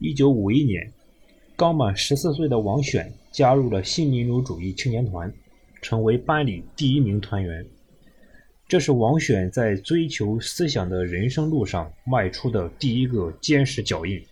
[0.00, 0.92] 一九五一年，
[1.56, 5.32] 刚满十四岁的王选加入了新民主主义青年团，
[5.82, 7.66] 成为班里第一名团员。
[8.68, 14.22] 这是王选在追求思想的人生路上迈出的第一个坚实脚印。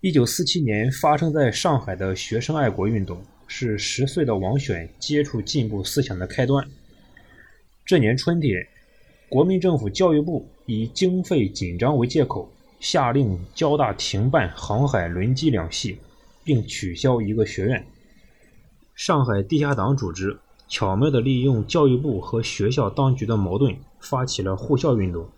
[0.00, 6.66] 一九四七年发生在上海的学生爱国运动，是十岁的王选接触进步思想的开端。
[7.84, 8.66] 这年春天，
[9.28, 12.50] 国民政府教育部以经费紧张为借口，
[12.82, 15.96] 下令交大停办航海轮机两系，
[16.44, 17.86] 并取消一个学院。
[18.94, 20.38] 上海地下党组织。
[20.68, 25.28] 巧妙地利用教育部和学校当局的矛盾，发起了护校运动，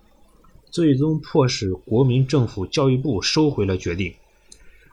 [0.70, 4.14] 最终迫使国民政府教育部收回了决定。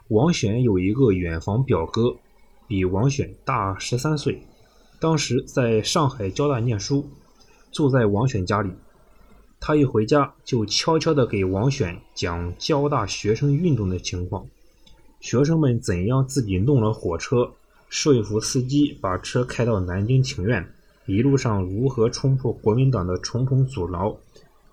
[0.07, 2.15] 王选有一个远房表哥，
[2.67, 4.41] 比王选大十三岁，
[4.99, 7.07] 当时在上海交大念书，
[7.71, 8.71] 住在王选家里。
[9.63, 14.47] 他一回家就悄悄地给王选讲交大学生运动的情况，
[15.19, 17.51] 学生们怎样自己弄了火车。
[17.87, 20.67] 说服司机把车开到南京请愿，
[21.05, 24.17] 一路上如何冲破国民党的重重阻挠，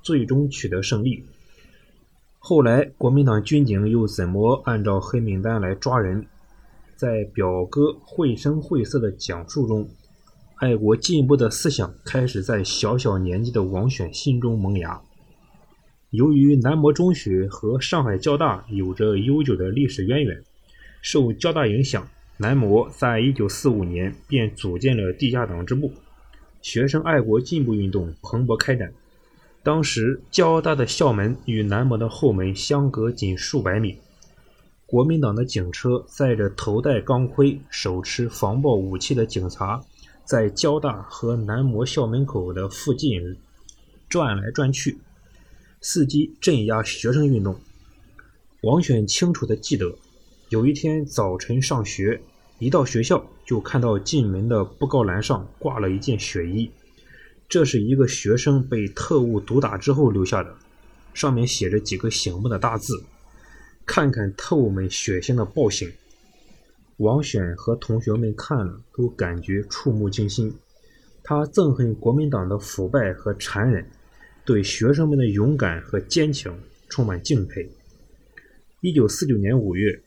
[0.02, 1.22] 最终取得胜利。
[2.38, 6.24] 后来国民党军警又怎么按照黑名单来抓人？
[6.96, 9.86] 在表哥绘声绘色的讲述中，
[10.60, 15.00] 爱国进步的思想开始在小小年纪的王选心中萌芽。
[16.10, 20.42] 由于南模中学和上海交大有着悠久的历史渊源，
[21.00, 22.08] 受交大影响。
[22.40, 25.92] 南模在一九四五年便组建了地下党支部，
[26.60, 28.92] 学生爱国进步运动蓬勃开展。
[29.62, 33.98] 当时交大的校门与南模的后门相隔仅数百米，
[34.86, 39.80] 国民党的警车载着头戴钢盔、手持防爆武器的警察，
[40.28, 43.38] 在交大和南模校门口的附近
[44.10, 44.98] 转来转去，
[45.80, 47.58] 伺机镇压学生运动。
[48.60, 49.90] 王选清楚地记得。
[50.50, 52.20] 有一天早晨上学，
[52.58, 56.70] 一到学校就看到进门的布告栏上挂了一件血衣，
[57.48, 60.54] 这是一个学生被特务毒打之后留下的，
[61.14, 63.02] 上面写着几个醒目的大字
[63.86, 65.90] ：“看看特务们血腥的暴行。”
[66.98, 70.54] 王选和同学们看了都感觉触目惊心，
[71.24, 73.84] 他憎恨国民党的腐败和残忍，
[74.44, 76.56] 对学生们的勇敢和坚强
[76.88, 77.68] 充满敬佩。
[78.80, 80.00] 一九四九年五月。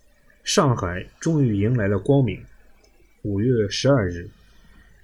[0.44, 2.44] 上海终于迎来了光明。
[3.22, 4.28] 五月十二日，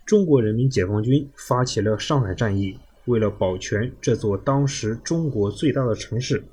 [0.04, 2.76] 中国人民解放军发起了上海战役。
[3.06, 6.44] 为了保全这座当时中国最大的城市，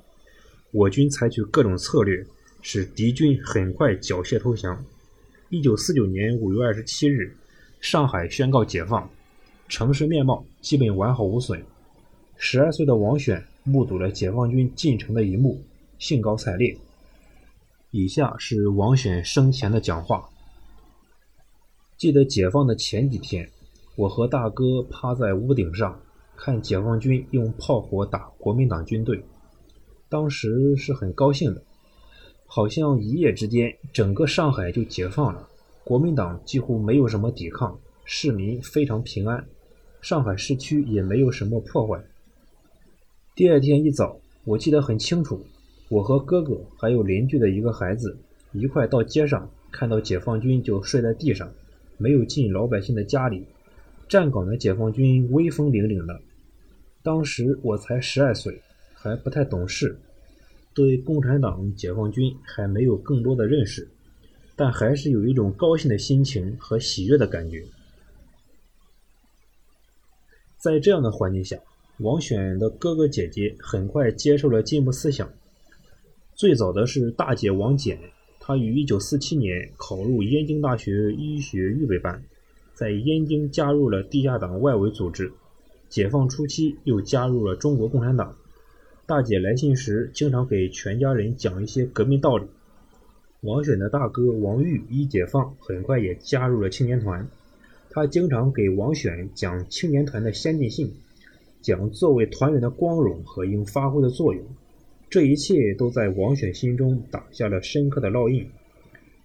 [0.71, 2.23] 我军采取各种策略，
[2.61, 4.85] 使敌军很快缴械投降。
[5.55, 7.33] 一九四九年五月二十七日，
[7.79, 9.09] 上海宣告解放，
[9.69, 11.63] 城市面貌基本完好无损。
[12.35, 15.57] 十二岁的王选目睹了解放军进城的一幕，
[15.97, 16.75] 兴高采烈。
[17.91, 20.27] 以下是王选生前的讲话。
[21.95, 23.49] 记得解放的前几天，
[23.95, 25.97] 我和大哥趴在屋顶上
[26.35, 29.23] 看解放军用炮火打国民党军队，
[30.09, 31.63] 当时是很高兴的，
[32.45, 35.47] 好像一夜之间整个上海就解放了，
[35.83, 39.45] 国民党几乎没有什么抵抗，市民非常平安，
[40.01, 42.01] 上海市区也没有什么破坏。
[43.35, 45.45] 第二天一早，我记得很清楚。
[45.89, 48.17] 我和哥哥还有邻居的一个孩子
[48.53, 51.51] 一块到街上，看到解放军就睡在地上，
[51.97, 53.45] 没有进老百姓的家里。
[54.07, 56.19] 站岗的解放军威风凛凛的。
[57.03, 58.61] 当时我才十二岁，
[58.93, 59.99] 还不太懂事，
[60.75, 63.87] 对共产党、解放军还没有更多的认识，
[64.57, 67.63] 但还是有一种高兴的心情和喜悦的感觉。
[70.57, 71.57] 在这样的环境下，
[71.99, 75.31] 王选的哥哥姐姐很快接受了进步思想。
[76.35, 77.97] 最早的是大姐王简，
[78.39, 82.21] 她于1947年考入燕京大学医学预备班，
[82.73, 85.31] 在燕京加入了地下党外围组织。
[85.87, 88.35] 解放初期又加入了中国共产党。
[89.07, 92.47] 大姐来信时经常给全家人讲一些革命道理。
[93.41, 97.27] 王选的大哥王玉一解放很快也加入了青年团，
[97.91, 100.91] 他经常给王选讲青年团的先进性，
[101.61, 104.43] 讲作为团员的光荣和应发挥的作用。
[105.07, 108.49] 这一切都在王选心中打下了深刻的烙印，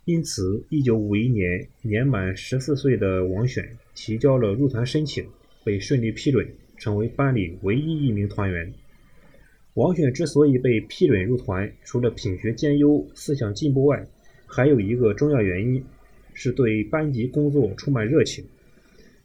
[0.04, 5.24] 因此，一九五一年年满十四岁的王选提交了入团申请，
[5.64, 6.46] 被顺利批准，
[6.76, 8.74] 成为班里唯一一名团员。
[9.74, 14.04] 王选之所以被批准入团，除了品学兼优、思想进步外，
[14.44, 15.84] 还有一个重要原因，
[16.34, 18.44] 是对班级工作充满热情。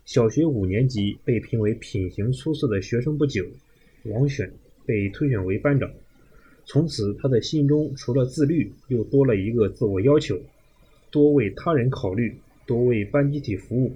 [0.05, 3.43] 小学五年级被评为品行出色的学生不久，
[4.03, 4.53] 王选
[4.85, 5.91] 被推选为班长。
[6.63, 10.39] 从此他的心中除了自律，又多了一个自我要求：
[11.09, 12.35] 多为他人考虑，
[12.67, 13.91] 多为班集体服务。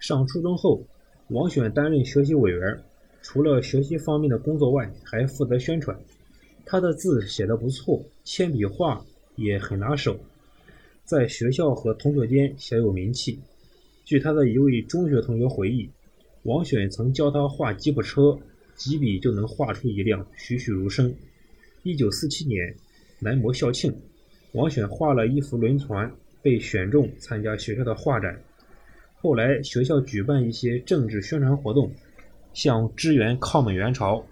[0.00, 0.84] 上初中后，
[1.28, 2.82] 王选担任学习委员，
[3.24, 5.98] 除了学习方面的工作外，还负责宣传。
[6.66, 9.02] 他的字写得不错，铅笔画
[9.36, 10.20] 也很拿手，
[11.06, 13.40] 在学校和同学间小有名气。
[14.04, 15.88] 据他的一位中学同学回忆，
[16.42, 18.38] 王选曾教他画吉普车，
[18.76, 21.12] 几笔就能画出一辆，栩栩如生。
[21.82, 22.76] 一九四七年，
[23.20, 23.96] 南模校庆，
[24.52, 26.12] 王选画了一幅轮船，
[26.42, 28.38] 被选中参加学校的画展。
[29.16, 31.90] 后来学校举办一些政治宣传活动，
[32.54, 34.24] 像支援抗美援朝，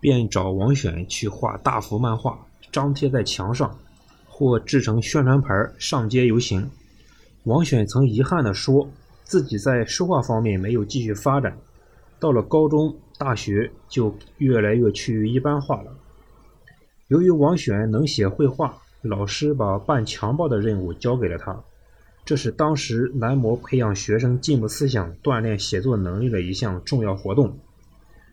[0.00, 2.38] 便找王选去画大幅漫画，
[2.72, 3.78] 张贴在墙上，
[4.26, 6.68] 或制成宣传牌上街游行。
[7.44, 8.88] 王选曾遗憾地说，
[9.22, 11.56] 自己在书画方面没有继续发展，
[12.18, 15.92] 到了高中、大学就越来越趋于一般化了。
[17.08, 21.58] 由于王选能写绘画，老师把办墙报的任务交给了他。
[22.28, 27.56] 这是当时南模培养学生进步思想、锻炼写作能力的一项重要活动。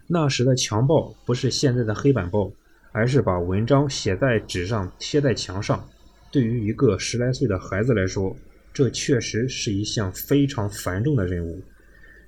[0.06, 2.52] 那时的墙报不是现在的黑板报，
[2.92, 5.82] 而是把文章写在纸上贴在墙上。
[6.30, 8.36] 对于一个十来岁的孩子来说，
[8.74, 11.62] 这确实是一项非常繁重的任务，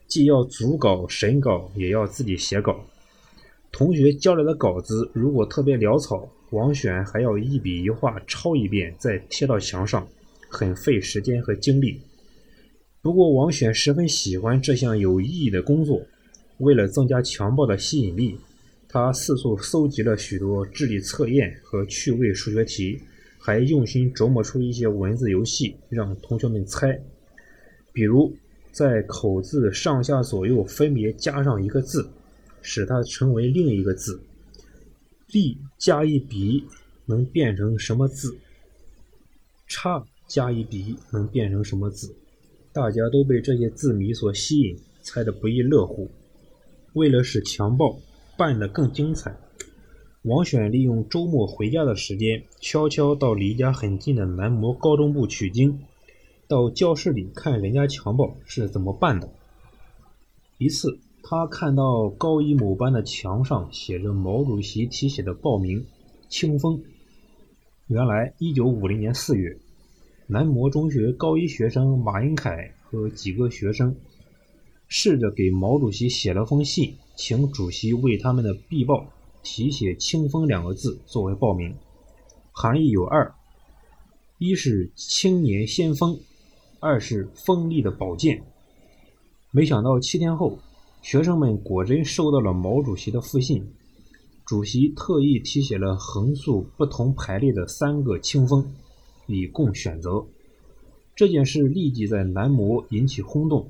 [0.07, 2.79] 既要组稿、审稿，也要自己写稿。
[3.73, 10.07] 同学交来的稿子如果特别潦草，王选还要一笔一画抄一遍，再贴到墙上。
[10.49, 12.01] 很费时间和精力，
[13.01, 16.01] 不过王选十分喜欢这项有意义的工作。
[16.59, 18.35] 为了增加强报的吸引力，
[18.89, 22.99] 他四处搜集了许多智力测验和趣味数学题，
[23.37, 26.99] 还用心琢磨出一些文字游戏，让同学们猜。
[27.93, 28.35] 比如，
[28.71, 32.09] 在口字上下左右分别加上一个字，
[32.61, 34.19] 使它成为另一个字。
[35.31, 36.63] 力加一笔
[37.05, 38.35] 能变成什么字？
[39.67, 40.03] 差。
[40.27, 42.15] 加一笔能变成什么字？
[42.73, 46.09] 大家都被这些字谜所吸引，猜得不亦乐乎。
[46.93, 47.97] 为了使强报
[48.37, 49.35] 办得更精彩，
[50.23, 55.79] 王选利用周末回家的时间，悄悄到离家很近的南模高中部取经，
[56.47, 59.29] 到教室里看人家强报是怎么办的。
[60.57, 65.85] 一次，他看到高一某班的墙上写着毛主席题写的报名
[66.29, 66.81] “清风”。
[67.87, 69.57] 原来，一九五零年四月。
[70.29, 73.95] 南模中学高一学生马英凯和几个学生
[74.89, 79.05] 试着给毛主席写了封信，请主席为他们的壁报
[79.41, 81.73] 题写“清风”两个字作为报名，
[82.51, 83.33] 含义有二：
[84.37, 86.19] 一是青年先锋，
[86.81, 88.43] 二是锋利的宝剑。
[89.51, 90.59] 没想到七天后，
[91.01, 93.65] 学生们果真收到了毛主席的复信，
[94.45, 98.73] 主席特意题写了横竖不同排列的三个清风。
[99.27, 100.25] 以供选择。
[101.15, 103.61] 这件事立即在南模引起轰动，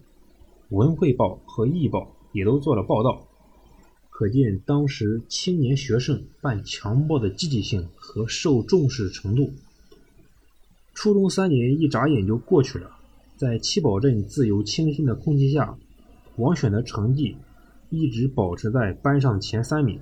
[0.75, 1.99] 《文汇报》和《艺报》
[2.31, 3.27] 也都做了报道，
[4.09, 9.51] 可见当时青年学生办强报的积极性和受重视程度。
[10.93, 12.97] 初中三年一眨眼就过去了，
[13.37, 15.77] 在七宝镇自由清新的空气下，
[16.37, 17.37] 王选的成绩
[17.89, 19.99] 一直保持在班上前三名，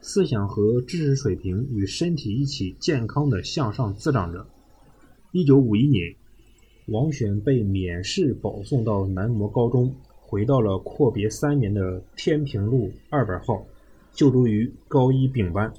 [0.00, 4.46] 思想和知识水平与身体一起健康的向上滋长着。
[5.34, 6.14] 一九五一年，
[6.88, 13.64] 王选被免试保送到南模高中，回到了阔别三年的天平路二百号，
[14.12, 15.72] 就读于高一丙班。